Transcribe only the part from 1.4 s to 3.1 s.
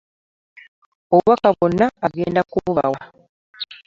bwonna agenda kububawa.